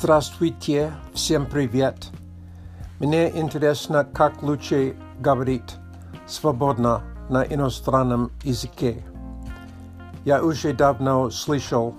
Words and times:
Здравствуйте, 0.00 0.92
всем 1.12 1.44
привет. 1.44 2.12
Мне 3.00 3.36
интересно, 3.36 4.04
как 4.04 4.44
лучше 4.44 4.94
говорить 5.18 5.74
свободно 6.24 7.02
на 7.28 7.42
иностранном 7.42 8.30
языке. 8.44 9.02
Я 10.24 10.44
уже 10.44 10.72
давно 10.72 11.30
слышал 11.30 11.96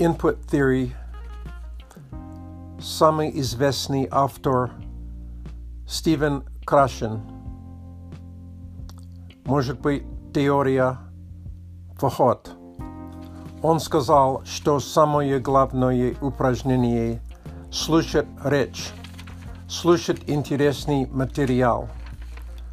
Input 0.00 0.44
Theory, 0.50 0.90
самый 2.80 3.30
известный 3.38 4.08
автор 4.10 4.72
Стивен 5.86 6.42
Крашен. 6.66 7.20
Может 9.44 9.80
быть, 9.80 10.02
теория 10.34 10.98
вход. 11.96 12.59
Он 13.62 13.78
сказал, 13.78 14.42
что 14.46 14.80
самое 14.80 15.38
главное 15.38 16.16
упражнение– 16.22 17.20
слушать 17.70 18.26
речь, 18.42 18.90
слушать 19.68 20.22
интересный 20.28 21.06
материал. 21.06 21.88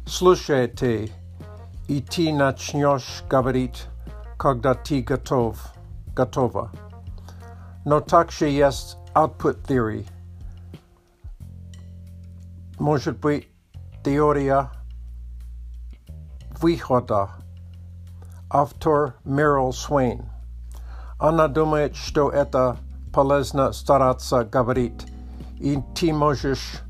Слушайте, 0.06 1.12
и 1.88 2.00
ты 2.00 2.32
начнешь 2.32 3.22
говорить, 3.28 3.84
когда 4.38 4.72
ты 4.72 5.02
готов, 5.02 5.74
готова. 6.14 6.70
Но 7.84 8.00
также 8.00 8.48
есть 8.48 8.96
output 9.14 9.66
theory. 9.66 10.06
Может 12.78 13.18
быть, 13.18 13.48
теория 14.02 14.70
выхода. 16.58 17.28
Автор 18.48 19.16
Мерил 19.24 19.74
Свейн. 19.74 20.37
Она 21.18 21.48
думает, 21.48 21.96
что 21.96 22.30
это 22.30 22.76
полезно 23.12 23.72
стараться 23.72 24.44
говорить, 24.44 25.06
и 25.58 25.78
ты 25.94 26.12
можешь 26.12 26.80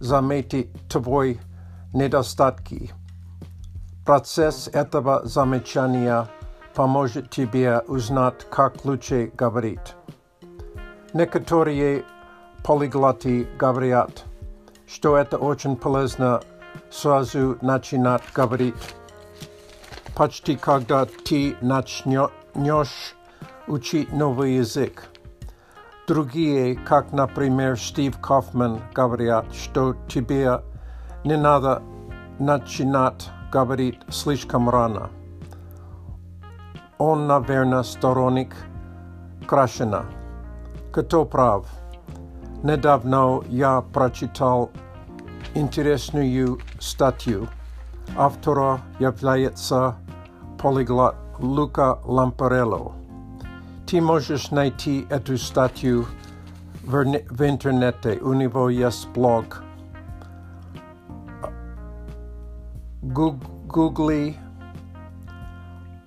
заметить 0.00 0.68
твой 0.88 1.40
недостатки. 1.92 2.92
Процесс 4.04 4.68
этого 4.68 5.24
замечания 5.24 6.28
поможет 6.74 7.30
тебе 7.30 7.80
узнать, 7.86 8.48
как 8.50 8.84
лучше 8.84 9.30
говорить. 9.34 9.94
Некоторые 11.12 12.04
полиглоты 12.64 13.48
говорят, 13.58 14.24
что 14.86 15.16
это 15.16 15.38
очень 15.38 15.76
полезно 15.76 16.40
сразу 16.90 17.56
начинать 17.62 18.22
говорить. 18.34 18.74
Почти 20.14 20.56
когда 20.56 21.06
ты 21.06 21.56
начнешь 21.60 23.15
учить 23.66 24.12
новый 24.12 24.54
язык. 24.54 25.04
Другие, 26.06 26.76
как, 26.76 27.12
например, 27.12 27.78
Стив 27.78 28.18
Кофман, 28.20 28.80
говорят, 28.94 29.52
что 29.52 29.96
тебе 30.08 30.60
не 31.24 31.36
надо 31.36 31.82
начинать 32.38 33.30
говорить 33.50 33.98
слишком 34.08 34.68
рано. 34.70 35.10
Он, 36.98 37.26
наверное, 37.26 37.82
сторонник 37.82 38.54
Крашена. 39.46 40.06
Кто 40.92 41.24
прав? 41.24 41.66
Недавно 42.62 43.42
я 43.48 43.80
прочитал 43.80 44.70
интересную 45.54 46.58
статью. 46.80 47.48
Автора 48.16 48.80
является 48.98 49.96
полиглот 50.58 51.16
Лука 51.38 51.98
Лампарелло. 52.04 52.92
Ты 53.85 54.01
можешь 54.01 54.51
найти 54.51 55.05
эту 55.09 55.37
статью 55.37 56.05
в, 56.83 57.03
в 57.03 57.41
интернете. 57.47 58.19
У 58.21 58.33
него 58.33 58.69
есть 58.69 59.07
блог. 59.09 59.63
Гугли 63.01 64.35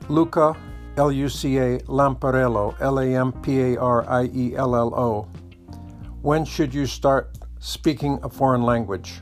Luca 0.08 0.56
L-U-C-A 0.96 1.80
Lamparello 1.88 2.74
L-A-M-P-A-R-I-E-L-L-O 2.78 3.74
When 6.22 6.44
should 6.44 6.72
you 6.72 6.86
start 6.86 7.36
speaking 7.58 8.18
a 8.22 8.28
foreign 8.28 8.62
language? 8.62 9.20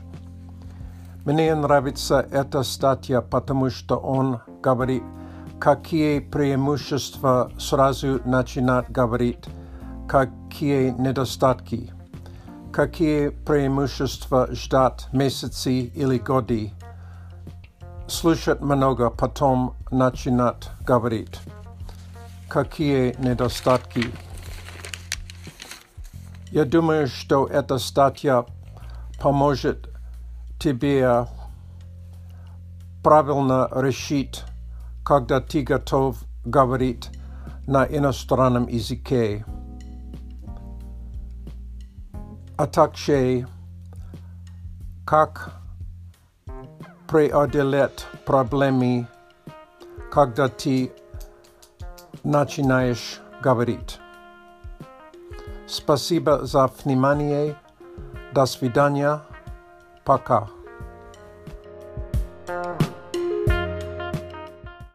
Мне 1.25 1.55
нравится 1.55 2.25
эта 2.31 2.63
статья, 2.63 3.21
потому 3.21 3.69
что 3.69 3.97
он 3.97 4.41
говорит 4.61 5.03
какие 5.60 6.20
преимущества 6.20 7.50
сразу 7.58 8.20
начинать 8.24 8.90
говорить, 8.90 9.44
какие 10.08 10.90
недостатки, 10.90 11.92
какие 12.72 13.28
преимущества 13.30 14.48
ждать 14.52 15.08
месяцы 15.12 15.72
или 15.80 16.18
годы, 16.18 16.72
слушать 18.06 18.60
много, 18.60 19.10
потом 19.10 19.74
начинать 19.90 20.70
говорить, 20.86 21.40
какие 22.48 23.16
недостатки. 23.18 24.04
Я 26.52 26.64
думаю, 26.64 27.08
что 27.08 27.46
эта 27.46 27.78
статья 27.78 28.46
поможет 29.20 29.88
тебе 30.60 31.26
правильно 33.02 33.68
решить 33.72 34.42
когда 35.08 35.40
ты 35.40 35.62
готов 35.62 36.18
говорить 36.44 37.08
на 37.66 37.86
иностранном 37.86 38.66
языке. 38.66 39.42
А 42.58 42.66
также 42.66 43.48
как 45.06 45.54
преодолеть 47.08 48.06
проблемы, 48.26 49.08
когда 50.12 50.50
ты 50.50 50.92
начинаешь 52.22 53.22
говорить. 53.42 53.98
Спасибо 55.66 56.44
за 56.44 56.70
внимание. 56.84 57.56
До 58.34 58.44
свидания. 58.44 59.22
Пока. 60.04 60.50